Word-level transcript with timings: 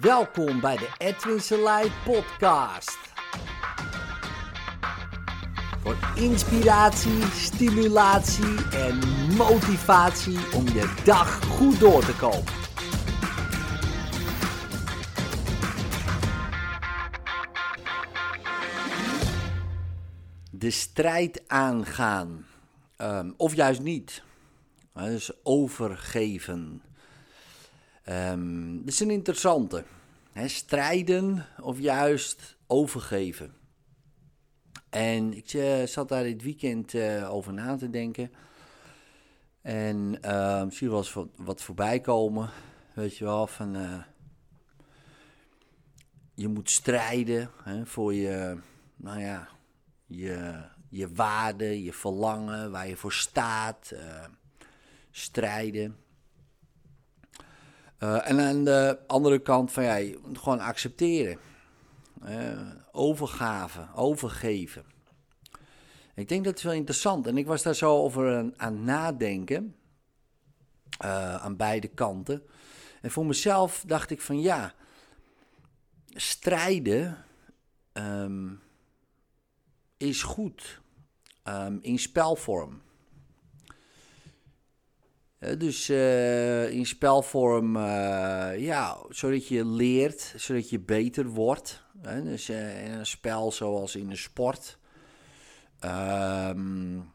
Welkom 0.00 0.60
bij 0.60 0.76
de 0.76 0.88
Edwin 0.98 1.40
Selei 1.40 1.92
podcast. 2.04 2.98
Voor 5.82 5.96
inspiratie, 6.14 7.22
stimulatie 7.22 8.70
en 8.70 8.98
motivatie 9.36 10.38
om 10.54 10.64
je 10.68 11.02
dag 11.04 11.44
goed 11.44 11.80
door 11.80 12.04
te 12.04 12.16
komen. 12.16 12.52
De 20.50 20.70
strijd 20.70 21.42
aangaan. 21.46 22.46
Ehm, 22.96 23.30
of 23.36 23.54
juist 23.54 23.82
niet. 23.82 24.22
Dus 24.94 25.30
overgeven. 25.42 26.82
Um, 28.08 28.78
dat 28.78 28.88
is 28.88 29.00
een 29.00 29.10
interessante. 29.10 29.84
strijden 30.46 31.46
of 31.60 31.78
juist 31.78 32.56
overgeven. 32.66 33.54
En 34.90 35.36
ik 35.36 35.52
uh, 35.52 35.82
zat 35.82 36.08
daar 36.08 36.22
dit 36.22 36.42
weekend 36.42 36.92
uh, 36.92 37.34
over 37.34 37.52
na 37.52 37.76
te 37.76 37.90
denken. 37.90 38.30
En 39.62 40.18
uh, 40.24 40.64
misschien 40.64 40.88
wel 40.88 40.98
eens 40.98 41.16
wat, 41.36 41.62
voorbij 41.62 42.00
komen. 42.00 42.50
Weet 42.94 43.16
je 43.16 43.24
wel, 43.24 43.46
van... 43.46 43.76
Je 46.34 46.48
moet 46.48 46.70
strijden 46.70 47.50
hè, 47.62 47.86
voor 47.86 48.14
je, 48.14 48.58
nou 48.96 49.20
ja, 49.20 49.48
je, 50.06 50.62
je 50.88 51.14
waarde, 51.14 51.82
je 51.82 51.92
verlangen, 51.92 52.70
waar 52.70 52.88
je 52.88 52.96
voor 52.96 53.12
staat. 53.12 53.92
strijden. 55.10 56.03
Uh, 58.04 58.28
en 58.28 58.40
aan 58.40 58.64
de 58.64 58.98
andere 59.06 59.38
kant 59.38 59.72
van 59.72 59.82
ja, 59.82 60.14
gewoon 60.32 60.60
accepteren. 60.60 61.38
Uh, 62.28 62.70
overgave, 62.92 63.86
overgeven. 63.94 64.84
Ik 66.14 66.28
denk 66.28 66.44
dat 66.44 66.54
het 66.54 66.62
wel 66.62 66.72
interessant. 66.72 67.26
En 67.26 67.36
ik 67.36 67.46
was 67.46 67.62
daar 67.62 67.74
zo 67.74 67.96
over 67.96 68.52
aan, 68.56 68.84
nadenken. 68.84 69.76
Uh, 71.04 71.34
aan 71.34 71.56
beide 71.56 71.88
kanten. 71.88 72.42
En 73.00 73.10
voor 73.10 73.26
mezelf 73.26 73.84
dacht 73.86 74.10
ik 74.10 74.20
van 74.20 74.40
ja, 74.40 74.74
strijden 76.06 77.24
um, 77.92 78.60
is 79.96 80.22
goed 80.22 80.80
um, 81.44 81.78
in 81.82 81.98
spelvorm 81.98 82.82
dus 85.58 85.90
uh, 85.90 86.70
in 86.70 86.86
spelvorm, 86.86 87.76
uh, 87.76 87.82
ja, 88.58 88.98
zodat 89.08 89.48
je 89.48 89.66
leert, 89.66 90.34
zodat 90.36 90.70
je 90.70 90.80
beter 90.80 91.26
wordt. 91.26 91.82
Hè? 92.02 92.22
Dus 92.22 92.48
in 92.48 92.92
een 92.92 93.06
spel 93.06 93.52
zoals 93.52 93.96
in 93.96 94.08
de 94.08 94.16
sport. 94.16 94.78
Um, 95.84 97.12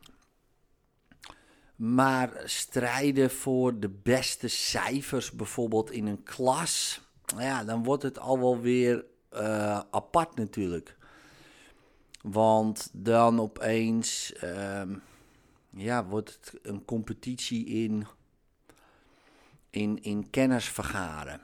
maar 1.75 2.41
strijden 2.43 3.31
voor 3.31 3.79
de 3.79 3.89
beste 3.89 4.47
cijfers, 4.47 5.31
bijvoorbeeld 5.31 5.91
in 5.91 6.07
een 6.07 6.23
klas, 6.23 7.01
ja, 7.37 7.63
dan 7.63 7.83
wordt 7.83 8.03
het 8.03 8.19
al 8.19 8.39
wel 8.39 8.59
weer 8.59 9.05
apart 9.91 10.35
natuurlijk. 10.35 10.97
Want 12.21 12.89
dan 12.93 13.39
opeens, 13.39 14.33
um, 14.43 15.01
ja, 15.69 16.05
wordt 16.05 16.39
het 16.41 16.59
een 16.61 16.85
competitie 16.85 17.65
in 17.65 18.07
in, 19.69 20.03
in 20.03 20.29
kennis 20.29 20.65
vergaren. 20.65 21.41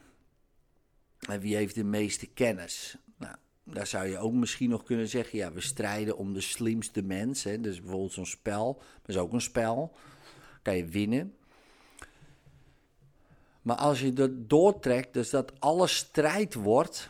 En 1.20 1.40
wie 1.40 1.56
heeft 1.56 1.76
de 1.76 1.84
meeste 1.84 2.26
kennis? 2.26 2.98
Nou, 3.18 3.36
daar 3.64 3.88
zou 3.88 4.08
je 4.08 4.18
ook 4.18 4.34
misschien 4.34 4.70
nog 4.70 4.84
kunnen 4.84 5.08
zeggen: 5.08 5.38
ja, 5.38 5.52
we 5.52 5.62
strijden 5.62 6.18
om 6.18 6.34
de 6.34 6.42
slimste 6.42 7.02
mens. 7.02 7.44
Hè? 7.44 7.62
Dus 7.62 7.82
bijvoorbeeld 7.82 8.14
zo'n 8.14 8.26
spel, 8.26 8.82
dat 9.02 9.16
is 9.16 9.18
ook 9.18 9.34
een 9.34 9.42
spel. 9.42 9.96
Kan 10.62 10.78
je 10.78 10.86
winnen. 10.86 11.36
Maar 13.62 13.76
als 13.76 14.02
je 14.02 14.14
dat 14.14 14.50
doortrekt, 14.50 15.14
dus 15.14 15.30
dat 15.30 15.60
alles 15.60 15.96
strijd 15.96 16.54
wordt, 16.54 17.10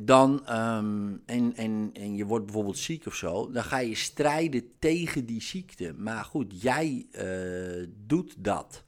dan, 0.00 0.56
um, 0.56 1.22
en, 1.26 1.54
en, 1.92 2.16
je 2.16 2.26
wordt 2.26 2.44
bijvoorbeeld 2.44 2.78
ziek 2.78 3.06
of 3.06 3.14
zo, 3.14 3.50
dan 3.50 3.64
ga 3.64 3.78
je 3.78 3.94
strijden 3.94 4.72
tegen 4.78 5.26
die 5.26 5.42
ziekte. 5.42 5.94
Maar 5.96 6.24
goed, 6.24 6.62
jij 6.62 7.06
uh, 7.12 7.86
doet 8.06 8.34
dat 8.38 8.84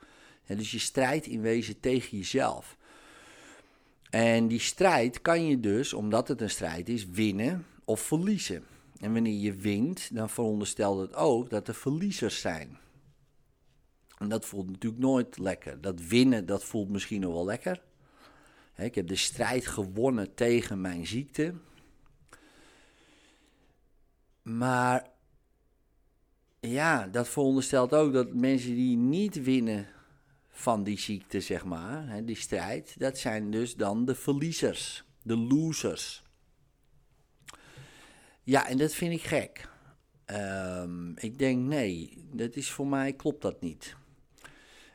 dus 0.47 0.71
je 0.71 0.79
strijdt 0.79 1.27
in 1.27 1.41
wezen 1.41 1.81
tegen 1.81 2.19
jezelf. 2.19 2.77
En 4.11 4.49
die 4.49 4.61
strijd 4.61 5.21
kan 5.21 5.47
je 5.47 5.61
dus, 5.61 5.93
omdat 5.93 6.29
het 6.29 6.41
een 6.41 6.51
strijd 6.51 6.89
is, 6.89 7.07
winnen 7.07 7.67
of 7.85 8.01
verliezen. 8.01 8.65
En 9.01 9.13
wanneer 9.13 9.41
je 9.41 9.55
wint, 9.55 10.15
dan 10.15 10.31
veronderstelt 10.31 11.01
het 11.01 11.15
ook 11.15 11.51
dat 11.51 11.69
er 11.69 11.75
verliezers 11.75 12.41
zijn. 12.41 12.79
En 14.19 14.29
dat 14.29 14.45
voelt 14.45 14.71
natuurlijk 14.71 15.03
nooit 15.03 15.39
lekker. 15.39 15.81
Dat 15.81 16.01
winnen, 16.01 16.47
dat 16.47 16.65
voelt 16.65 16.89
misschien 16.89 17.21
nog 17.21 17.33
wel 17.33 17.45
lekker. 17.45 17.83
Ik 18.77 18.95
heb 18.95 19.07
de 19.07 19.17
strijd 19.17 19.67
gewonnen 19.67 20.35
tegen 20.35 20.81
mijn 20.81 21.07
ziekte. 21.07 21.55
Maar 24.43 25.11
ja, 26.61 27.07
dat 27.07 27.29
veronderstelt 27.29 27.95
ook 27.95 28.13
dat 28.13 28.35
mensen 28.35 28.75
die 28.75 28.97
niet 28.97 29.43
winnen 29.43 29.87
van 30.57 30.85
die 30.85 30.99
ziekte, 30.99 31.41
zeg 31.41 31.65
maar, 31.65 32.09
hè, 32.09 32.25
die 32.25 32.37
strijd, 32.37 32.95
dat 32.99 33.19
zijn 33.19 33.51
dus 33.51 33.75
dan 33.75 34.05
de 34.05 34.15
verliezers, 34.15 35.05
de 35.23 35.37
losers. 35.37 36.23
Ja, 38.43 38.69
en 38.69 38.79
dat 38.79 38.95
vind 38.95 39.13
ik 39.13 39.23
gek. 39.23 39.69
Um, 40.27 41.17
ik 41.17 41.39
denk, 41.39 41.67
nee, 41.67 42.25
dat 42.33 42.57
is 42.57 42.71
voor 42.71 42.87
mij, 42.87 43.13
klopt 43.13 43.43
dat 43.43 43.61
niet. 43.61 43.97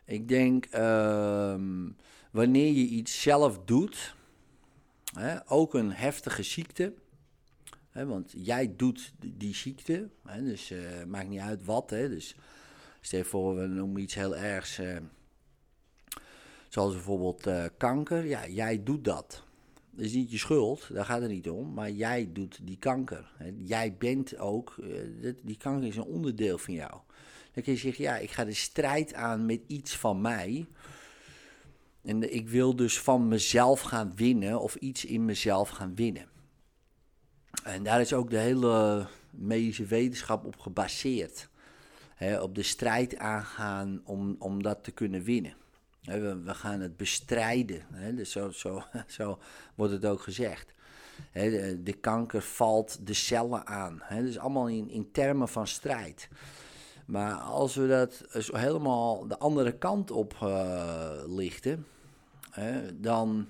Ik 0.05 0.27
denk, 0.27 0.65
um, 0.75 1.95
wanneer 2.31 2.71
je 2.71 2.85
iets 2.87 3.21
zelf 3.21 3.59
doet, 3.65 4.15
hè, 5.13 5.51
ook 5.51 5.73
een 5.73 5.91
heftige 5.91 6.43
ziekte, 6.43 6.93
hè, 7.89 8.05
want 8.05 8.33
jij 8.37 8.73
doet 8.75 9.13
die 9.19 9.55
ziekte, 9.55 10.09
hè, 10.25 10.43
dus 10.43 10.71
uh, 10.71 11.03
maakt 11.07 11.29
niet 11.29 11.39
uit 11.39 11.65
wat, 11.65 11.89
hè, 11.89 12.09
dus 12.09 12.35
stel 13.01 13.23
voor, 13.23 13.55
we 13.55 13.67
noemen 13.67 14.01
iets 14.01 14.15
heel 14.15 14.35
ergs... 14.35 14.79
Uh, 14.79 14.97
Zoals 16.69 16.93
bijvoorbeeld 16.93 17.47
uh, 17.47 17.65
kanker. 17.77 18.25
Ja, 18.25 18.47
jij 18.47 18.83
doet 18.83 19.03
dat. 19.03 19.43
Dat 19.91 20.05
is 20.05 20.13
niet 20.13 20.31
je 20.31 20.37
schuld, 20.37 20.89
daar 20.93 21.05
gaat 21.05 21.21
het 21.21 21.31
niet 21.31 21.49
om. 21.49 21.73
Maar 21.73 21.91
jij 21.91 22.29
doet 22.33 22.59
die 22.63 22.77
kanker. 22.77 23.31
Jij 23.57 23.95
bent 23.97 24.37
ook, 24.37 24.75
uh, 24.79 25.33
die 25.43 25.57
kanker 25.57 25.87
is 25.87 25.95
een 25.95 26.03
onderdeel 26.03 26.57
van 26.57 26.73
jou. 26.73 26.91
Dan 27.53 27.63
kun 27.63 27.73
je 27.73 27.79
zeggen, 27.79 28.03
ja, 28.03 28.17
ik 28.17 28.31
ga 28.31 28.45
de 28.45 28.53
strijd 28.53 29.13
aan 29.13 29.45
met 29.45 29.61
iets 29.67 29.97
van 29.97 30.21
mij. 30.21 30.67
En 32.01 32.33
ik 32.33 32.49
wil 32.49 32.75
dus 32.75 32.99
van 32.99 33.27
mezelf 33.27 33.81
gaan 33.81 34.15
winnen 34.15 34.61
of 34.61 34.75
iets 34.75 35.05
in 35.05 35.25
mezelf 35.25 35.69
gaan 35.69 35.95
winnen. 35.95 36.27
En 37.63 37.83
daar 37.83 38.01
is 38.01 38.13
ook 38.13 38.29
de 38.29 38.37
hele 38.37 39.07
medische 39.29 39.85
wetenschap 39.85 40.45
op 40.45 40.59
gebaseerd. 40.59 41.49
op 42.41 42.55
de 42.55 42.63
strijd 42.63 43.17
aangaan 43.17 44.01
om, 44.03 44.35
om 44.39 44.63
dat 44.63 44.83
te 44.83 44.91
kunnen 44.91 45.23
winnen. 45.23 45.53
We, 46.01 46.41
we 46.43 46.53
gaan 46.53 46.79
het 46.79 46.97
bestrijden. 46.97 47.81
Hè? 47.93 48.13
Dus 48.13 48.31
zo, 48.31 48.51
zo, 48.51 48.83
zo 49.07 49.39
wordt 49.75 49.93
het 49.93 50.05
ook 50.05 50.21
gezegd. 50.21 50.73
De, 51.33 51.95
kanker 52.01 52.41
valt 52.41 53.07
de 53.07 53.13
cellen 53.13 53.67
aan. 53.67 54.01
Dus 54.09 54.37
allemaal 54.37 54.67
in, 54.67 54.89
in 54.89 55.11
termen 55.11 55.47
van 55.47 55.67
strijd. 55.67 56.29
Maar 57.05 57.33
als 57.33 57.75
we 57.75 57.87
dat 57.87 58.23
helemaal 58.51 59.27
de 59.27 59.37
andere 59.37 59.71
kant 59.71 60.11
op 60.11 60.37
uh, 60.43 61.11
lichten, 61.27 61.85
dan, 62.93 63.47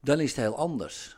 dan 0.00 0.20
is 0.20 0.28
het 0.30 0.40
heel 0.40 0.56
anders. 0.56 1.16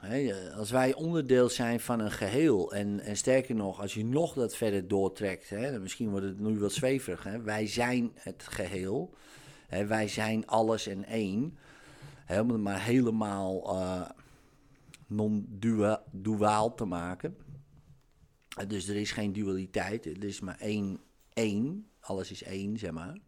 Als 0.57 0.71
wij 0.71 0.95
onderdeel 0.95 1.49
zijn 1.49 1.81
van 1.81 2.01
een 2.01 2.11
geheel, 2.11 2.73
en, 2.73 3.01
en 3.01 3.17
sterker 3.17 3.55
nog, 3.55 3.81
als 3.81 3.95
je 3.95 4.05
nog 4.05 4.35
dat 4.35 4.57
verder 4.57 4.89
doortrekt, 4.89 5.51
misschien 5.81 6.11
wordt 6.11 6.27
het 6.27 6.41
nu 6.41 6.59
wat 6.59 6.73
zweverig, 6.73 7.43
wij 7.43 7.67
zijn 7.67 8.13
het 8.15 8.47
geheel 8.49 9.15
wij 9.69 10.09
zijn 10.09 10.47
alles 10.47 10.87
en 10.87 11.05
één. 11.05 11.59
het 12.25 12.47
maar 12.47 12.83
helemaal 12.83 13.75
uh, 13.75 14.09
non-duaal 15.07 16.75
te 16.75 16.85
maken. 16.85 17.37
dus 18.69 18.89
er 18.89 18.97
is 18.97 19.13
geen 19.13 19.33
dualiteit, 19.33 20.07
er 20.07 20.25
is 20.25 20.41
maar 20.41 20.59
één, 20.59 21.01
één. 21.33 21.87
Alles 22.01 22.31
is 22.31 22.43
één, 22.43 22.79
zeg 22.79 22.91
maar. 22.91 23.19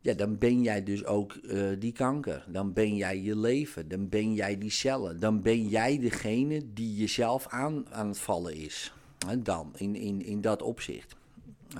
Ja, 0.00 0.14
dan 0.14 0.38
ben 0.38 0.62
jij 0.62 0.82
dus 0.82 1.04
ook 1.04 1.38
uh, 1.42 1.70
die 1.78 1.92
kanker. 1.92 2.44
Dan 2.48 2.72
ben 2.72 2.96
jij 2.96 3.20
je 3.20 3.36
leven. 3.36 3.88
Dan 3.88 4.08
ben 4.08 4.34
jij 4.34 4.58
die 4.58 4.70
cellen. 4.70 5.20
Dan 5.20 5.42
ben 5.42 5.68
jij 5.68 5.98
degene 5.98 6.72
die 6.72 6.96
jezelf 6.96 7.46
aan, 7.46 7.92
aan 7.92 8.08
het 8.08 8.18
vallen 8.18 8.54
is. 8.54 8.92
dan, 9.38 9.72
in, 9.76 9.96
in, 9.96 10.22
in 10.22 10.40
dat 10.40 10.62
opzicht. 10.62 11.16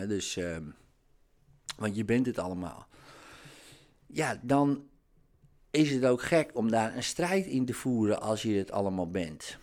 dus, 0.08 0.36
uh, 0.36 0.56
want 1.76 1.96
je 1.96 2.04
bent 2.04 2.26
het 2.26 2.38
allemaal 2.38 2.88
ja, 4.08 4.40
dan 4.42 4.84
is 5.70 5.90
het 5.90 6.04
ook 6.04 6.22
gek 6.22 6.50
om 6.54 6.70
daar 6.70 6.96
een 6.96 7.02
strijd 7.02 7.46
in 7.46 7.64
te 7.64 7.74
voeren 7.74 8.20
als 8.20 8.42
je 8.42 8.56
het 8.56 8.70
allemaal 8.70 9.10
bent. 9.10 9.58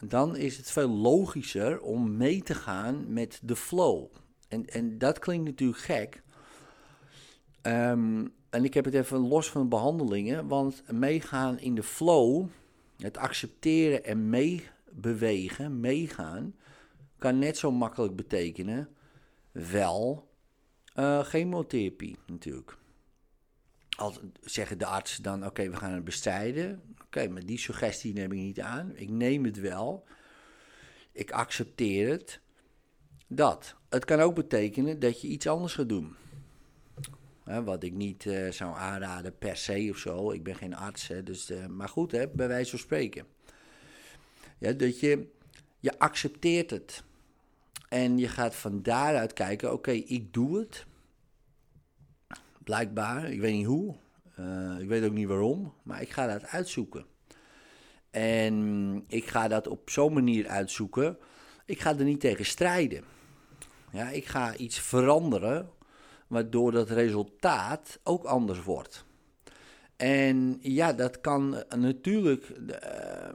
Dan 0.00 0.36
is 0.36 0.56
het 0.56 0.70
veel 0.70 0.88
logischer 0.88 1.80
om 1.80 2.16
mee 2.16 2.42
te 2.42 2.54
gaan 2.54 3.12
met 3.12 3.40
de 3.42 3.56
flow. 3.56 4.06
En, 4.48 4.66
en 4.66 4.98
dat 4.98 5.18
klinkt 5.18 5.44
natuurlijk 5.44 5.80
gek. 5.80 6.22
Ehm, 7.62 8.26
en 8.50 8.64
ik 8.64 8.74
heb 8.74 8.84
het 8.84 8.94
even 8.94 9.18
los 9.18 9.50
van 9.50 9.62
de 9.62 9.68
behandelingen, 9.68 10.48
want 10.48 10.82
meegaan 10.92 11.58
in 11.58 11.74
de 11.74 11.82
flow, 11.82 12.46
het 12.96 13.16
accepteren 13.16 14.04
en 14.04 14.30
meebewegen, 14.30 15.80
meegaan, 15.80 16.54
kan 17.18 17.38
net 17.38 17.58
zo 17.58 17.70
makkelijk 17.70 18.16
betekenen 18.16 18.88
wel 19.52 20.28
uh, 20.94 21.20
chemotherapie 21.20 22.16
natuurlijk. 22.26 22.76
Als 23.96 24.20
zeggen 24.40 24.78
de 24.78 24.86
artsen 24.86 25.22
dan, 25.22 25.46
oké, 25.46 25.70
we 25.70 25.76
gaan 25.76 25.92
het 25.92 26.04
bestrijden. 26.04 26.82
Oké, 27.04 27.28
maar 27.28 27.46
die 27.46 27.58
suggestie 27.58 28.12
neem 28.12 28.32
ik 28.32 28.38
niet 28.38 28.60
aan. 28.60 28.92
Ik 28.94 29.08
neem 29.08 29.44
het 29.44 29.60
wel. 29.60 30.04
Ik 31.12 31.30
accepteer 31.30 32.10
het. 32.10 32.40
Dat. 33.26 33.76
Het 33.88 34.04
kan 34.04 34.20
ook 34.20 34.34
betekenen 34.34 34.98
dat 34.98 35.20
je 35.20 35.28
iets 35.28 35.46
anders 35.46 35.74
gaat 35.74 35.88
doen. 35.88 36.14
wat 37.44 37.82
ik 37.82 37.92
niet 37.92 38.24
uh, 38.24 38.50
zou 38.50 38.76
aanraden 38.76 39.38
per 39.38 39.56
se 39.56 39.88
of 39.90 39.98
zo. 39.98 40.30
Ik 40.30 40.42
ben 40.42 40.54
geen 40.54 40.74
arts, 40.74 41.08
hè, 41.08 41.22
dus, 41.22 41.50
uh, 41.50 41.66
maar 41.66 41.88
goed, 41.88 42.12
hè, 42.12 42.28
bij 42.28 42.48
wijze 42.48 42.70
van 42.70 42.78
spreken. 42.78 43.26
Ja, 44.58 44.72
dat 44.72 45.00
je, 45.00 45.26
je 45.80 45.98
accepteert 45.98 46.70
het. 46.70 47.02
En 47.88 48.18
je 48.18 48.28
gaat 48.28 48.54
van 48.54 48.82
daaruit 48.82 49.32
kijken, 49.32 49.72
oké, 49.72 49.90
ik 49.90 50.32
doe 50.32 50.58
het. 50.58 50.86
Blijkbaar, 52.66 53.30
ik 53.30 53.40
weet 53.40 53.54
niet 53.54 53.66
hoe, 53.66 53.94
uh, 54.38 54.80
ik 54.80 54.88
weet 54.88 55.04
ook 55.04 55.12
niet 55.12 55.28
waarom, 55.28 55.72
maar 55.82 56.02
ik 56.02 56.10
ga 56.10 56.26
dat 56.26 56.46
uitzoeken. 56.46 57.06
En 58.10 59.04
ik 59.06 59.26
ga 59.26 59.48
dat 59.48 59.66
op 59.66 59.90
zo'n 59.90 60.12
manier 60.12 60.48
uitzoeken. 60.48 61.18
Ik 61.64 61.80
ga 61.80 61.96
er 61.96 62.04
niet 62.04 62.20
tegen 62.20 62.44
strijden. 62.44 63.04
Ja, 63.92 64.08
ik 64.08 64.26
ga 64.26 64.56
iets 64.56 64.78
veranderen, 64.78 65.70
waardoor 66.26 66.72
dat 66.72 66.90
resultaat 66.90 68.00
ook 68.02 68.24
anders 68.24 68.62
wordt. 68.62 69.04
En 69.96 70.58
ja, 70.60 70.92
dat 70.92 71.20
kan 71.20 71.64
natuurlijk 71.76 72.48
uh, 72.48 73.34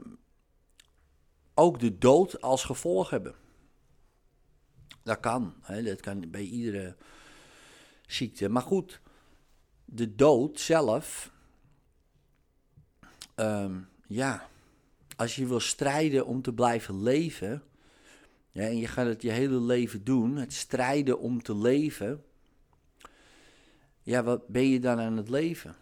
ook 1.54 1.80
de 1.80 1.98
dood 1.98 2.40
als 2.40 2.64
gevolg 2.64 3.10
hebben. 3.10 3.34
Dat 5.02 5.20
kan. 5.20 5.54
Hè? 5.60 5.82
Dat 5.82 6.00
kan 6.00 6.30
bij 6.30 6.44
iedere 6.44 6.96
ziekte. 8.06 8.48
Maar 8.48 8.62
goed, 8.62 9.00
de 9.94 10.14
dood 10.14 10.60
zelf. 10.60 11.32
Ehm, 13.34 13.78
ja, 14.06 14.48
als 15.16 15.36
je 15.36 15.46
wil 15.46 15.60
strijden 15.60 16.26
om 16.26 16.42
te 16.42 16.52
blijven 16.52 17.02
leven. 17.02 17.62
En 18.52 18.76
je 18.76 18.86
gaat 18.86 19.06
het 19.06 19.22
je 19.22 19.30
hele 19.30 19.60
leven 19.60 20.04
doen, 20.04 20.36
het 20.36 20.52
strijden 20.52 21.18
om 21.18 21.42
te 21.42 21.56
leven. 21.56 22.24
Ja, 24.02 24.22
wat 24.22 24.48
ben 24.48 24.68
je 24.68 24.80
dan 24.80 25.00
aan 25.00 25.16
het 25.16 25.28
leven? 25.28 25.76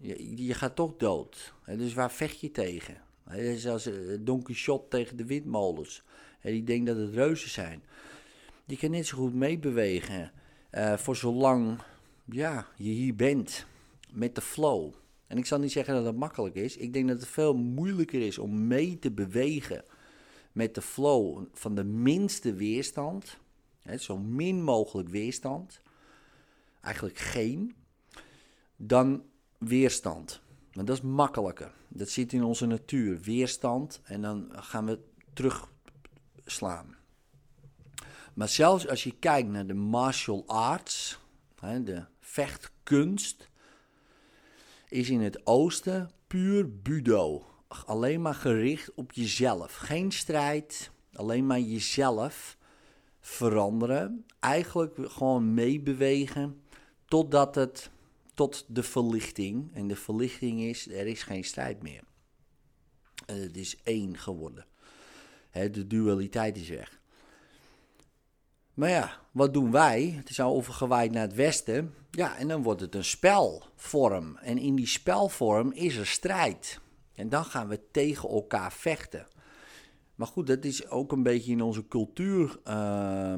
Je, 0.00 0.46
je 0.46 0.54
gaat 0.54 0.76
toch 0.76 0.96
dood. 0.96 1.54
Dus 1.66 1.94
waar 1.94 2.10
vecht 2.12 2.40
je 2.40 2.50
tegen? 2.50 2.96
Dat 3.24 3.36
is 3.36 3.66
als 3.66 3.86
eh, 3.86 3.94
Don 4.20 4.42
Quixote 4.42 4.88
tegen 4.88 5.16
de 5.16 5.24
windmolens. 5.24 6.02
Hè? 6.38 6.50
Die 6.50 6.64
denkt 6.64 6.86
dat 6.86 6.96
het 6.96 7.14
reuzen 7.14 7.50
zijn 7.50 7.82
je 8.68 8.76
kan 8.76 8.90
net 8.90 9.06
zo 9.06 9.16
goed 9.16 9.34
meebewegen. 9.34 10.32
Uh, 10.72 10.96
voor 10.96 11.16
zolang 11.16 11.78
ja, 12.30 12.66
je 12.76 12.90
hier 12.90 13.14
bent 13.14 13.66
met 14.10 14.34
de 14.34 14.40
flow. 14.40 14.92
En 15.26 15.38
ik 15.38 15.46
zal 15.46 15.58
niet 15.58 15.72
zeggen 15.72 15.94
dat 15.94 16.04
het 16.04 16.16
makkelijk 16.16 16.54
is. 16.54 16.76
Ik 16.76 16.92
denk 16.92 17.08
dat 17.08 17.20
het 17.20 17.28
veel 17.28 17.56
moeilijker 17.56 18.20
is 18.20 18.38
om 18.38 18.66
mee 18.66 18.98
te 18.98 19.10
bewegen 19.10 19.84
met 20.52 20.74
de 20.74 20.82
flow 20.82 21.44
van 21.52 21.74
de 21.74 21.84
minste 21.84 22.54
weerstand. 22.54 23.38
Hè, 23.82 23.96
zo 23.96 24.18
min 24.18 24.62
mogelijk 24.62 25.08
weerstand. 25.08 25.80
Eigenlijk 26.80 27.18
geen. 27.18 27.74
Dan 28.76 29.22
weerstand. 29.58 30.40
Want 30.72 30.86
dat 30.86 30.96
is 30.96 31.02
makkelijker. 31.02 31.72
Dat 31.88 32.08
zit 32.08 32.32
in 32.32 32.42
onze 32.42 32.66
natuur. 32.66 33.20
Weerstand. 33.20 34.00
En 34.04 34.22
dan 34.22 34.48
gaan 34.52 34.86
we 34.86 34.98
terugslaan. 35.32 36.96
Maar 38.34 38.48
zelfs 38.48 38.88
als 38.88 39.04
je 39.04 39.14
kijkt 39.18 39.48
naar 39.48 39.66
de 39.66 39.74
martial 39.74 40.44
arts, 40.46 41.18
de 41.60 42.04
vechtkunst, 42.28 43.48
is 44.88 45.10
in 45.10 45.20
het 45.20 45.46
oosten 45.46 46.10
puur 46.26 46.80
budo. 46.82 47.46
Alleen 47.68 48.22
maar 48.22 48.34
gericht 48.34 48.94
op 48.94 49.12
jezelf. 49.12 49.74
Geen 49.74 50.12
strijd, 50.12 50.90
alleen 51.12 51.46
maar 51.46 51.60
jezelf 51.60 52.56
veranderen. 53.20 54.24
Eigenlijk 54.40 54.94
gewoon 54.98 55.54
meebewegen 55.54 56.62
totdat 57.04 57.54
het 57.54 57.90
tot 58.34 58.64
de 58.68 58.82
verlichting. 58.82 59.74
En 59.74 59.88
de 59.88 59.96
verlichting 59.96 60.60
is, 60.60 60.88
er 60.88 61.06
is 61.06 61.22
geen 61.22 61.44
strijd 61.44 61.82
meer. 61.82 62.02
Het 63.26 63.56
is 63.56 63.76
één 63.82 64.18
geworden. 64.18 64.66
de 65.50 65.86
dualiteit 65.86 66.56
is 66.56 66.68
weg. 66.68 66.97
Maar 68.78 68.90
ja, 68.90 69.20
wat 69.30 69.52
doen 69.52 69.70
wij? 69.70 70.14
Het 70.16 70.30
is 70.30 70.40
al 70.40 70.54
overgewaaid 70.54 71.12
naar 71.12 71.22
het 71.22 71.34
westen. 71.34 71.94
Ja, 72.10 72.36
en 72.36 72.48
dan 72.48 72.62
wordt 72.62 72.80
het 72.80 72.94
een 72.94 73.04
spelvorm. 73.04 74.36
En 74.36 74.58
in 74.58 74.74
die 74.74 74.86
spelvorm 74.86 75.72
is 75.72 75.96
er 75.96 76.06
strijd. 76.06 76.80
En 77.14 77.28
dan 77.28 77.44
gaan 77.44 77.68
we 77.68 77.80
tegen 77.90 78.28
elkaar 78.28 78.72
vechten. 78.72 79.26
Maar 80.14 80.26
goed, 80.26 80.46
dat 80.46 80.64
is 80.64 80.88
ook 80.88 81.12
een 81.12 81.22
beetje 81.22 81.52
in 81.52 81.62
onze 81.62 81.88
cultuur 81.88 82.58
uh, 82.64 83.34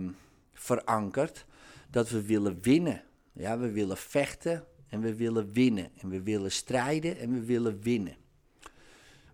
verankerd. 0.52 1.46
Dat 1.90 2.10
we 2.10 2.22
willen 2.22 2.62
winnen. 2.62 3.02
Ja, 3.32 3.58
we 3.58 3.70
willen 3.70 3.96
vechten 3.96 4.64
en 4.88 5.00
we 5.00 5.14
willen 5.14 5.52
winnen. 5.52 5.90
En 5.96 6.08
we 6.08 6.22
willen 6.22 6.52
strijden 6.52 7.19
en 7.19 7.32
we 7.32 7.44
willen 7.44 7.81
winnen. 7.82 8.16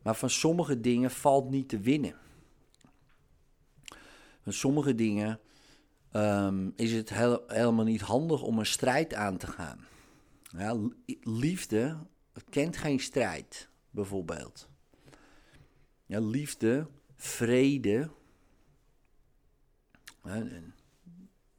Maar 0.02 0.16
van 0.16 0.30
sommige 0.30 0.80
dingen 0.80 1.10
valt 1.10 1.50
niet 1.50 1.68
te 1.68 1.78
winnen. 1.78 2.14
Van 4.42 4.52
sommige 4.52 4.94
dingen 4.94 5.40
um, 6.16 6.72
is 6.76 6.92
het 6.92 7.10
helemaal 7.46 7.84
niet 7.84 8.00
handig 8.00 8.42
om 8.42 8.58
een 8.58 8.66
strijd 8.66 9.14
aan 9.14 9.36
te 9.36 9.46
gaan. 9.46 9.86
Ja, 10.56 10.76
liefde 11.20 11.96
kent 12.50 12.76
geen 12.76 13.00
strijd, 13.00 13.68
bijvoorbeeld. 13.90 14.68
Ja, 16.06 16.20
liefde, 16.20 16.86
vrede, 17.16 18.10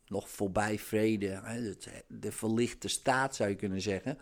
nog 0.08 0.30
voorbij 0.30 0.80
vrede, 0.80 1.42
de 2.08 2.32
verlichte 2.32 2.88
staat 2.88 3.36
zou 3.36 3.50
je 3.50 3.56
kunnen 3.56 3.82
zeggen. 3.82 4.18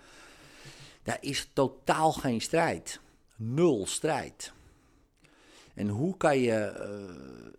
Daar 1.04 1.18
is 1.22 1.50
totaal 1.54 2.12
geen 2.12 2.42
strijd. 2.42 3.00
Nul 3.36 3.86
strijd. 3.86 4.54
En 5.74 5.88
hoe 5.88 6.18
kan 6.18 6.38
je 6.38 6.74
uh, 6.80 7.54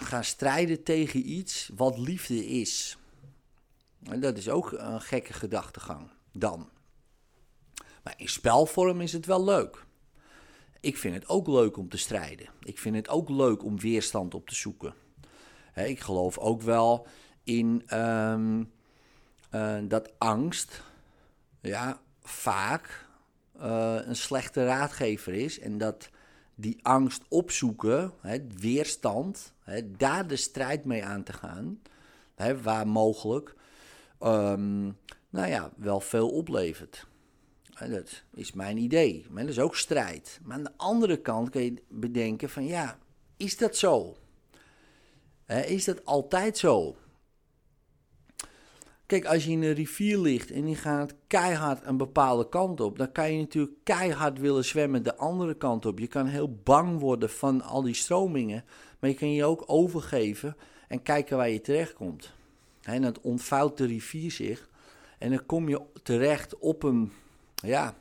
gaan 0.00 0.24
strijden 0.24 0.82
tegen 0.82 1.30
iets 1.30 1.70
wat 1.76 1.98
liefde 1.98 2.46
is. 2.46 2.98
En 4.02 4.20
dat 4.20 4.36
is 4.36 4.48
ook 4.48 4.72
een 4.72 5.00
gekke 5.00 5.32
gedachtegang 5.32 6.10
dan. 6.32 6.68
Maar 8.02 8.14
in 8.16 8.28
spelvorm 8.28 9.00
is 9.00 9.12
het 9.12 9.26
wel 9.26 9.44
leuk. 9.44 9.86
Ik 10.80 10.96
vind 10.96 11.14
het 11.14 11.28
ook 11.28 11.46
leuk 11.46 11.76
om 11.76 11.88
te 11.88 11.96
strijden. 11.96 12.48
Ik 12.62 12.78
vind 12.78 12.96
het 12.96 13.08
ook 13.08 13.28
leuk 13.28 13.64
om 13.64 13.80
weerstand 13.80 14.34
op 14.34 14.48
te 14.48 14.54
zoeken. 14.54 14.94
ik 15.74 16.00
geloof 16.00 16.38
ook 16.38 16.62
wel 16.62 17.06
in 17.44 17.82
ehm, 17.86 18.64
eh, 19.50 19.78
dat 19.82 20.18
angst 20.18 20.82
ja, 21.60 22.00
vaak 22.22 23.06
uh, 23.56 23.96
een 24.02 24.16
slechte 24.16 24.64
raadgever 24.64 25.32
is. 25.32 25.58
En 25.58 25.78
dat 25.78 26.10
die 26.60 26.78
angst 26.82 27.22
opzoeken, 27.28 28.12
hè, 28.20 28.38
weerstand, 28.58 29.52
hè, 29.60 29.96
daar 29.96 30.26
de 30.26 30.36
strijd 30.36 30.84
mee 30.84 31.04
aan 31.04 31.22
te 31.22 31.32
gaan, 31.32 31.80
hè, 32.34 32.62
waar 32.62 32.88
mogelijk, 32.88 33.54
um, 34.22 34.96
nou 35.30 35.48
ja, 35.48 35.70
wel 35.76 36.00
veel 36.00 36.28
oplevert. 36.30 37.06
dat 37.78 38.22
is 38.34 38.52
mijn 38.52 38.76
idee. 38.76 39.26
Maar 39.30 39.42
dat 39.42 39.52
is 39.52 39.58
ook 39.58 39.76
strijd. 39.76 40.40
Maar 40.42 40.56
aan 40.56 40.62
de 40.62 40.76
andere 40.76 41.16
kant 41.16 41.50
kun 41.50 41.62
je 41.62 41.82
bedenken 41.88 42.50
van 42.50 42.64
ja, 42.64 42.98
is 43.36 43.56
dat 43.56 43.76
zo? 43.76 44.16
is 45.46 45.84
dat 45.84 46.04
altijd 46.04 46.58
zo? 46.58 46.96
Kijk, 49.08 49.24
als 49.24 49.44
je 49.44 49.50
in 49.50 49.62
een 49.62 49.72
rivier 49.74 50.18
ligt 50.18 50.50
en 50.50 50.64
die 50.64 50.76
gaat 50.76 51.14
keihard 51.26 51.86
een 51.86 51.96
bepaalde 51.96 52.48
kant 52.48 52.80
op, 52.80 52.98
dan 52.98 53.12
kan 53.12 53.32
je 53.32 53.38
natuurlijk 53.38 53.74
keihard 53.82 54.38
willen 54.38 54.64
zwemmen 54.64 55.02
de 55.02 55.16
andere 55.16 55.54
kant 55.54 55.86
op. 55.86 55.98
Je 55.98 56.06
kan 56.06 56.26
heel 56.26 56.60
bang 56.64 57.00
worden 57.00 57.30
van 57.30 57.62
al 57.62 57.82
die 57.82 57.94
stromingen, 57.94 58.64
maar 58.98 59.10
je 59.10 59.16
kan 59.16 59.32
je 59.32 59.44
ook 59.44 59.62
overgeven 59.66 60.56
en 60.88 61.02
kijken 61.02 61.36
waar 61.36 61.48
je 61.48 61.60
terechtkomt. 61.60 62.32
En 62.82 63.02
dan 63.02 63.16
ontvouwt 63.22 63.76
de 63.76 63.86
rivier 63.86 64.30
zich 64.30 64.68
en 65.18 65.30
dan 65.30 65.46
kom 65.46 65.68
je 65.68 65.80
terecht 66.02 66.58
op 66.58 66.82
een, 66.82 67.12
ja, 67.54 67.94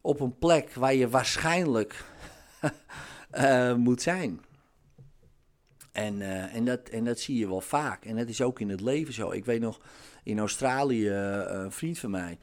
op 0.00 0.20
een 0.20 0.38
plek 0.38 0.74
waar 0.74 0.94
je 0.94 1.08
waarschijnlijk 1.08 2.04
uh, 3.32 3.74
moet 3.86 4.02
zijn. 4.02 4.40
En, 5.92 6.20
uh, 6.20 6.54
en, 6.54 6.64
dat, 6.64 6.88
en 6.88 7.04
dat 7.04 7.18
zie 7.18 7.38
je 7.38 7.48
wel 7.48 7.60
vaak. 7.60 8.04
En 8.04 8.16
dat 8.16 8.28
is 8.28 8.42
ook 8.42 8.60
in 8.60 8.68
het 8.68 8.80
leven 8.80 9.14
zo. 9.14 9.30
Ik 9.30 9.44
weet 9.44 9.60
nog 9.60 9.80
in 10.22 10.38
Australië, 10.38 11.10
een 11.10 11.72
vriend 11.72 11.98
van 11.98 12.10
mij. 12.10 12.38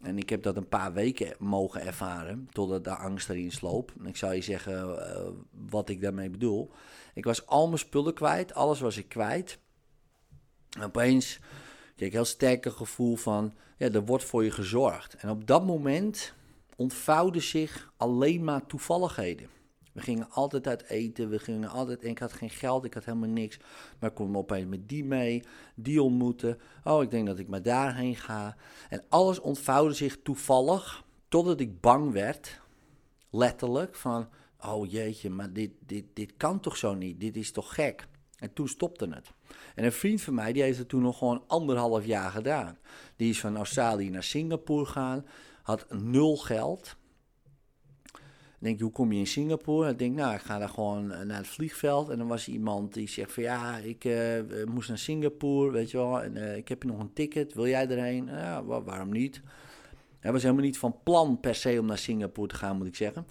En 0.00 0.18
ik 0.18 0.28
heb 0.30 0.42
dat 0.42 0.56
een 0.56 0.68
paar 0.68 0.92
weken 0.92 1.34
mogen 1.38 1.80
ervaren, 1.80 2.48
totdat 2.52 2.84
de 2.84 2.94
angst 2.94 3.28
erin 3.28 3.52
sloop. 3.52 3.92
En 3.98 4.06
ik 4.06 4.16
zou 4.16 4.34
je 4.34 4.42
zeggen 4.42 4.84
uh, 4.88 5.28
wat 5.68 5.88
ik 5.88 6.00
daarmee 6.00 6.30
bedoel. 6.30 6.70
Ik 7.14 7.24
was 7.24 7.46
al 7.46 7.66
mijn 7.66 7.78
spullen 7.78 8.14
kwijt, 8.14 8.54
alles 8.54 8.80
was 8.80 8.96
ik 8.96 9.08
kwijt. 9.08 9.58
En 10.70 10.82
opeens 10.82 11.38
kreeg 11.96 12.08
ik 12.08 12.14
heel 12.14 12.24
sterk 12.24 12.64
een 12.64 12.72
gevoel 12.72 13.16
van, 13.16 13.54
ja, 13.76 13.90
er 13.90 14.04
wordt 14.04 14.24
voor 14.24 14.44
je 14.44 14.50
gezorgd. 14.50 15.14
En 15.14 15.30
op 15.30 15.46
dat 15.46 15.66
moment 15.66 16.34
ontvouwden 16.76 17.42
zich 17.42 17.92
alleen 17.96 18.44
maar 18.44 18.66
toevalligheden. 18.66 19.48
We 19.92 20.00
gingen 20.00 20.30
altijd 20.30 20.66
uit 20.66 20.82
eten, 20.82 21.28
we 21.28 21.38
gingen 21.38 21.68
altijd, 21.68 22.04
ik 22.04 22.18
had 22.18 22.32
geen 22.32 22.50
geld, 22.50 22.84
ik 22.84 22.94
had 22.94 23.04
helemaal 23.04 23.28
niks. 23.28 23.58
Maar 23.98 24.10
ik 24.10 24.16
kon 24.16 24.36
opeens 24.36 24.66
met 24.68 24.88
die 24.88 25.04
mee, 25.04 25.42
die 25.74 26.02
ontmoeten. 26.02 26.58
Oh, 26.84 27.02
ik 27.02 27.10
denk 27.10 27.26
dat 27.26 27.38
ik 27.38 27.48
maar 27.48 27.62
daarheen 27.62 28.16
ga. 28.16 28.56
En 28.88 29.04
alles 29.08 29.40
ontvouwde 29.40 29.94
zich 29.94 30.18
toevallig, 30.22 31.04
totdat 31.28 31.60
ik 31.60 31.80
bang 31.80 32.12
werd, 32.12 32.60
letterlijk, 33.30 33.94
van, 33.94 34.28
oh 34.60 34.90
jeetje, 34.90 35.30
maar 35.30 35.52
dit, 35.52 35.70
dit, 35.86 36.04
dit 36.14 36.36
kan 36.36 36.60
toch 36.60 36.76
zo 36.76 36.94
niet, 36.94 37.20
dit 37.20 37.36
is 37.36 37.52
toch 37.52 37.74
gek. 37.74 38.08
En 38.36 38.52
toen 38.52 38.68
stopte 38.68 39.08
het. 39.08 39.32
En 39.74 39.84
een 39.84 39.92
vriend 39.92 40.22
van 40.22 40.34
mij, 40.34 40.52
die 40.52 40.62
heeft 40.62 40.78
het 40.78 40.88
toen 40.88 41.02
nog 41.02 41.18
gewoon 41.18 41.44
anderhalf 41.46 42.04
jaar 42.04 42.30
gedaan. 42.30 42.78
Die 43.16 43.30
is 43.30 43.40
van 43.40 43.56
Australië 43.56 44.10
naar 44.10 44.22
Singapore 44.22 44.84
gegaan, 44.84 45.26
had 45.62 45.86
nul 45.92 46.36
geld 46.36 46.96
denk 48.60 48.78
je, 48.78 48.84
hoe 48.84 48.92
kom 48.92 49.12
je 49.12 49.18
in 49.18 49.26
Singapore? 49.26 49.90
Ik 49.90 49.98
denk, 49.98 50.16
nou, 50.16 50.34
ik 50.34 50.40
ga 50.40 50.58
daar 50.58 50.68
gewoon 50.68 51.12
eh, 51.12 51.26
naar 51.26 51.36
het 51.36 51.46
vliegveld. 51.46 52.08
En 52.08 52.18
dan 52.18 52.26
was 52.26 52.48
iemand 52.48 52.94
die 52.94 53.08
zegt 53.08 53.32
van, 53.32 53.42
ja, 53.42 53.76
ik 53.76 54.04
uh, 54.04 54.42
moest 54.66 54.88
naar 54.88 54.98
Singapore, 54.98 55.70
weet 55.70 55.90
je 55.90 55.96
wel. 55.96 56.22
En 56.22 56.36
uh, 56.36 56.56
ik 56.56 56.68
heb 56.68 56.82
hier 56.82 56.92
nog 56.92 57.00
een 57.00 57.12
ticket, 57.12 57.54
wil 57.54 57.66
jij 57.66 57.88
erheen? 57.88 58.26
Ja, 58.26 58.64
waarom 58.64 59.10
niet? 59.10 59.42
Hij 60.18 60.32
was 60.32 60.42
helemaal 60.42 60.64
niet 60.64 60.78
van 60.78 60.96
plan 61.02 61.40
per 61.40 61.54
se 61.54 61.76
om 61.80 61.86
naar 61.86 61.98
Singapore 61.98 62.48
te 62.48 62.54
gaan, 62.54 62.76
moet 62.76 62.86
ik 62.86 62.96
zeggen. 62.96 63.26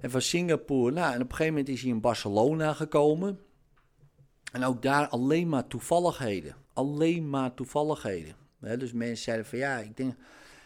En 0.00 0.10
van 0.10 0.22
Singapore, 0.22 0.92
nou, 0.92 1.14
en 1.14 1.22
op 1.22 1.30
een 1.30 1.36
gegeven 1.36 1.52
moment 1.52 1.68
is 1.68 1.82
hij 1.82 1.90
in 1.90 2.00
Barcelona 2.00 2.72
gekomen. 2.72 3.38
En 4.52 4.64
ook 4.64 4.82
daar 4.82 5.08
alleen 5.08 5.48
maar 5.48 5.66
toevalligheden. 5.66 6.54
Alleen 6.72 7.30
maar 7.30 7.54
toevalligheden. 7.54 8.34
dus 8.60 8.92
mensen 8.92 9.24
zeiden 9.24 9.46
van, 9.46 9.58
ja, 9.58 9.78
ik 9.78 9.96
denk, 9.96 10.14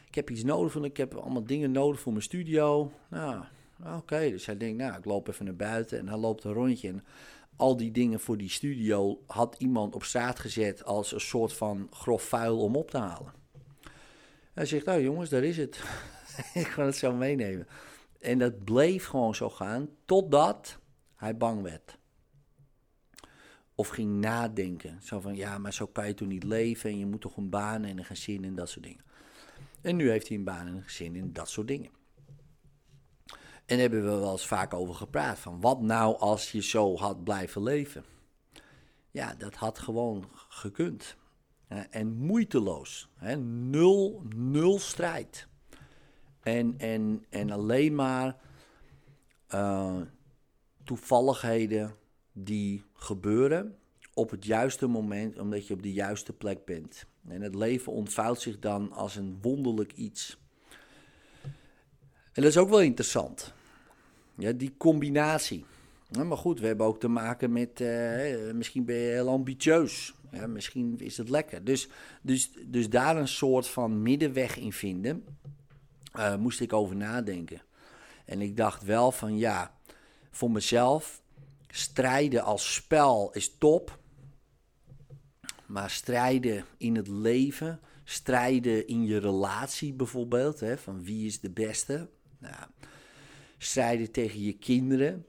ik 0.06 0.14
heb 0.14 0.30
iets 0.30 0.44
nodig, 0.44 0.74
ik 0.74 0.96
heb 0.96 1.14
allemaal 1.14 1.44
dingen 1.44 1.70
nodig 1.70 2.00
voor 2.00 2.12
mijn 2.12 2.24
studio. 2.24 2.92
Nou, 3.10 3.44
Oké, 3.86 4.30
dus 4.30 4.46
hij 4.46 4.56
denkt, 4.56 4.78
nou, 4.78 4.98
ik 4.98 5.04
loop 5.04 5.28
even 5.28 5.44
naar 5.44 5.56
buiten 5.56 5.98
en 5.98 6.08
hij 6.08 6.16
loopt 6.16 6.44
een 6.44 6.52
rondje. 6.52 6.88
En 6.88 7.04
al 7.56 7.76
die 7.76 7.90
dingen 7.90 8.20
voor 8.20 8.36
die 8.36 8.48
studio 8.48 9.22
had 9.26 9.56
iemand 9.58 9.94
op 9.94 10.04
straat 10.04 10.38
gezet 10.38 10.84
als 10.84 11.12
een 11.12 11.20
soort 11.20 11.52
van 11.52 11.86
grof 11.90 12.22
vuil 12.22 12.60
om 12.60 12.76
op 12.76 12.90
te 12.90 12.98
halen. 12.98 13.32
Hij 14.52 14.66
zegt, 14.66 14.86
nou 14.86 15.02
jongens, 15.02 15.30
daar 15.30 15.44
is 15.44 15.56
het. 15.56 15.76
ik 16.54 16.66
ga 16.66 16.84
het 16.84 16.96
zo 16.96 17.12
meenemen. 17.12 17.66
En 18.20 18.38
dat 18.38 18.64
bleef 18.64 19.06
gewoon 19.06 19.34
zo 19.34 19.50
gaan 19.50 19.88
totdat 20.04 20.78
hij 21.16 21.36
bang 21.36 21.62
werd. 21.62 21.98
Of 23.74 23.88
ging 23.88 24.20
nadenken. 24.20 24.98
Zo 25.02 25.20
van, 25.20 25.36
ja, 25.36 25.58
maar 25.58 25.72
zo 25.72 25.86
kan 25.86 26.06
je 26.06 26.14
toch 26.14 26.28
niet 26.28 26.44
leven 26.44 26.90
en 26.90 26.98
je 26.98 27.06
moet 27.06 27.20
toch 27.20 27.36
een 27.36 27.50
baan 27.50 27.84
en 27.84 27.98
een 27.98 28.04
gezin 28.04 28.44
en 28.44 28.54
dat 28.54 28.68
soort 28.68 28.84
dingen. 28.84 29.04
En 29.80 29.96
nu 29.96 30.10
heeft 30.10 30.28
hij 30.28 30.36
een 30.36 30.44
baan 30.44 30.66
en 30.66 30.74
een 30.74 30.82
gezin 30.82 31.16
en 31.16 31.32
dat 31.32 31.48
soort 31.48 31.68
dingen. 31.68 31.90
En 33.66 33.78
daar 33.78 33.90
hebben 33.90 34.04
we 34.04 34.18
wel 34.18 34.32
eens 34.32 34.46
vaak 34.46 34.74
over 34.74 34.94
gepraat. 34.94 35.38
Van 35.38 35.60
wat 35.60 35.80
nou 35.80 36.18
als 36.18 36.52
je 36.52 36.62
zo 36.62 36.96
had 36.96 37.24
blijven 37.24 37.62
leven? 37.62 38.04
Ja, 39.10 39.34
dat 39.34 39.54
had 39.54 39.78
gewoon 39.78 40.28
gekund. 40.48 41.16
En 41.90 42.16
moeiteloos. 42.16 43.08
Nul, 43.38 44.22
nul 44.34 44.78
strijd. 44.78 45.48
En, 46.40 46.74
en, 46.78 47.24
en 47.28 47.50
alleen 47.50 47.94
maar 47.94 48.36
uh, 49.54 50.00
toevalligheden 50.84 51.94
die 52.32 52.84
gebeuren 52.94 53.78
op 54.14 54.30
het 54.30 54.44
juiste 54.44 54.86
moment, 54.86 55.38
omdat 55.38 55.66
je 55.66 55.74
op 55.74 55.82
de 55.82 55.92
juiste 55.92 56.32
plek 56.32 56.64
bent. 56.64 57.06
En 57.28 57.40
het 57.40 57.54
leven 57.54 57.92
ontvouwt 57.92 58.40
zich 58.40 58.58
dan 58.58 58.92
als 58.92 59.16
een 59.16 59.38
wonderlijk 59.40 59.92
iets. 59.92 60.41
En 62.32 62.42
dat 62.42 62.50
is 62.50 62.56
ook 62.56 62.68
wel 62.68 62.80
interessant. 62.80 63.52
Ja, 64.34 64.52
die 64.52 64.74
combinatie. 64.76 65.64
maar 66.10 66.36
goed, 66.36 66.60
we 66.60 66.66
hebben 66.66 66.86
ook 66.86 67.00
te 67.00 67.08
maken 67.08 67.52
met, 67.52 67.80
uh, 67.80 68.52
misschien 68.52 68.84
ben 68.84 68.96
je 68.96 69.10
heel 69.10 69.28
ambitieus. 69.28 70.14
Misschien 70.46 70.98
is 70.98 71.16
het 71.16 71.28
lekker. 71.28 71.64
Dus, 71.64 71.88
dus, 72.22 72.50
dus 72.66 72.90
daar 72.90 73.16
een 73.16 73.28
soort 73.28 73.68
van 73.68 74.02
middenweg 74.02 74.56
in 74.56 74.72
vinden, 74.72 75.24
uh, 76.16 76.36
moest 76.36 76.60
ik 76.60 76.72
over 76.72 76.96
nadenken. 76.96 77.62
En 78.24 78.40
ik 78.40 78.56
dacht 78.56 78.84
wel 78.84 79.12
van 79.12 79.38
ja, 79.38 79.74
voor 80.30 80.50
mezelf, 80.50 81.22
strijden 81.68 82.42
als 82.42 82.74
spel 82.74 83.30
is 83.32 83.54
top. 83.58 83.98
Maar 85.66 85.90
strijden 85.90 86.64
in 86.76 86.96
het 86.96 87.08
leven, 87.08 87.80
strijden 88.04 88.86
in 88.86 89.04
je 89.04 89.18
relatie 89.18 89.92
bijvoorbeeld, 89.92 90.60
hè, 90.60 90.78
van 90.78 91.04
wie 91.04 91.26
is 91.26 91.40
de 91.40 91.50
beste. 91.50 92.08
Nou, 92.42 92.64
strijden 93.58 94.10
tegen 94.10 94.42
je 94.42 94.52
kinderen. 94.52 95.26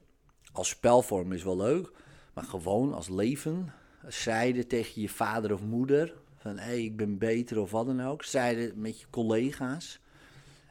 Als 0.52 0.68
spelvorm 0.68 1.32
is 1.32 1.42
wel 1.42 1.56
leuk, 1.56 1.92
maar 2.32 2.44
gewoon 2.44 2.94
als 2.94 3.08
leven. 3.08 3.72
Strijden 4.06 4.66
tegen 4.66 5.02
je 5.02 5.08
vader 5.08 5.52
of 5.52 5.62
moeder. 5.62 6.14
Van 6.36 6.58
hé, 6.58 6.64
hey, 6.64 6.84
ik 6.84 6.96
ben 6.96 7.18
beter 7.18 7.60
of 7.60 7.70
wat 7.70 7.86
dan 7.86 8.02
ook. 8.02 8.22
Strijden 8.22 8.80
met 8.80 9.00
je 9.00 9.06
collega's. 9.10 10.00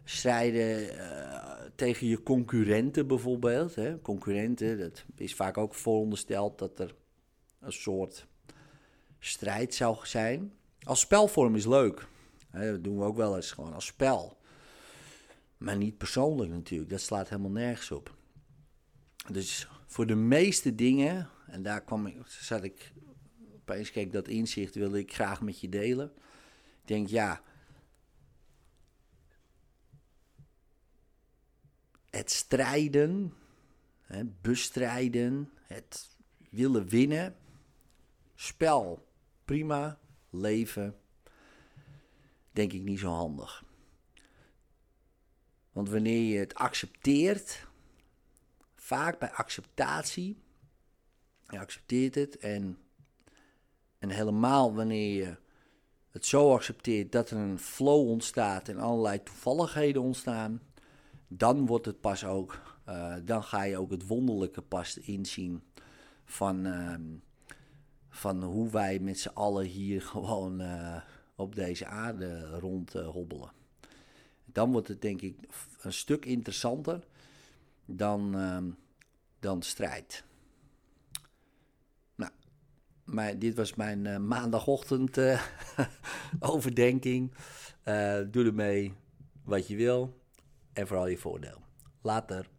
Strijden 0.04 0.96
uh, 0.96 1.52
tegen 1.76 2.08
je 2.08 2.24
concurrenten 2.24 3.08
bijvoorbeeld. 3.08 3.76
Hè. 3.76 4.02
Concurrenten, 4.02 4.78
dat 4.78 5.04
is 5.16 5.36
vaak 5.36 5.58
ook 5.58 5.74
voorondersteld 5.74 6.60
dat 6.60 6.80
er 6.80 6.96
een 7.60 7.74
soort 7.74 8.28
strijd 9.20 9.74
zou 9.74 9.98
zijn. 10.04 10.54
Als 10.84 11.00
spelvorm 11.00 11.56
is 11.56 11.66
leuk. 11.66 12.08
Dat 12.52 12.84
doen 12.84 12.98
we 12.98 13.04
ook 13.04 13.18
wel 13.18 13.36
eens 13.36 13.52
gewoon 13.52 13.74
als 13.74 13.86
spel. 13.86 14.38
Maar 15.64 15.78
niet 15.78 15.98
persoonlijk 15.98 16.52
natuurlijk, 16.52 16.90
dat 16.90 17.02
slaat 17.02 17.30
helemaal 17.30 17.52
nergens 17.52 17.92
op. 17.92 18.16
Dus 19.32 19.68
voor 19.86 20.06
de 20.06 20.16
meeste 20.16 20.76
dingen, 20.76 21.30
en 21.48 21.64
daar 21.64 21.84
kwam 21.84 22.08
ik, 22.08 22.16
zat 22.28 22.64
ik, 22.64 22.94
opeens 23.56 23.92
kijk 23.92 24.12
dat 24.12 24.28
inzicht 24.28 24.76
wilde 24.76 25.00
ik 25.00 25.14
graag 25.14 25.42
met 25.42 25.60
je 25.60 25.70
delen. 25.70 26.12
Ik 26.82 26.88
denk, 26.88 27.08
ja, 27.08 27.42
het 32.10 32.32
strijden, 32.32 33.34
hè, 34.02 34.26
bestrijden, 34.26 35.52
het 35.62 36.18
willen 36.50 36.88
winnen, 36.88 37.36
spel, 38.36 39.08
prima, 39.46 40.00
leven, 40.30 40.96
denk 42.52 42.74
ik 42.74 42.82
niet 42.82 43.00
zo 43.00 43.10
handig. 43.10 43.63
Want 45.74 45.90
wanneer 45.90 46.34
je 46.34 46.40
het 46.40 46.56
accepteert, 46.56 47.68
vaak 48.76 49.20
bij 49.20 49.32
acceptatie, 49.32 50.38
je 51.48 51.60
accepteert 51.60 52.16
het 52.16 52.38
en, 52.38 52.78
en 53.98 54.10
helemaal 54.10 54.76
wanneer 54.76 55.24
je 55.24 55.38
het 56.12 56.26
zo 56.26 56.54
accepteert 56.54 57.12
dat 57.12 57.30
er 57.30 57.38
een 57.38 57.60
flow 57.60 58.10
ontstaat 58.10 58.70
en 58.70 58.78
allerlei 58.78 59.24
toevalligheden 59.24 60.02
ontstaan, 60.02 60.62
dan 61.28 61.66
wordt 61.66 61.86
het 61.86 62.02
pas 62.02 62.26
ook, 62.26 62.78
uh, 62.90 63.16
dan 63.26 63.44
ga 63.44 63.64
je 63.64 63.78
ook 63.78 63.92
het 63.92 64.08
wonderlijke 64.08 64.62
pas 64.62 64.98
inzien 64.98 65.64
van, 66.26 66.68
uh, 66.68 66.96
van 68.10 68.44
hoe 68.44 68.70
wij 68.70 69.00
met 69.00 69.20
z'n 69.20 69.32
allen 69.34 69.66
hier 69.66 70.02
gewoon 70.16 70.62
uh, 70.62 71.02
op 71.36 71.56
deze 71.56 71.86
aarde 71.86 72.60
rond 72.60 72.94
hobbelen 72.94 73.63
dan 74.54 74.72
wordt 74.72 74.88
het 74.88 75.02
denk 75.02 75.22
ik 75.22 75.36
een 75.82 75.94
stuk 75.94 76.26
interessanter 76.26 77.04
dan, 77.86 78.40
uh, 78.40 78.58
dan 79.40 79.62
strijd. 79.62 80.24
Nou, 83.06 83.38
dit 83.38 83.56
was 83.56 83.76
mijn 83.76 84.06
uh, 84.06 84.18
maandagochtend 84.18 85.18
uh, 85.18 85.42
overdenking. 86.40 87.32
Eh, 87.84 88.20
doe 88.32 88.46
ermee 88.46 88.94
wat 89.44 89.68
je 89.68 89.76
wil 89.76 90.22
en 90.74 90.88
vooral 90.88 91.08
je 91.08 91.18
voordeel. 91.18 91.62
Later. 92.02 92.53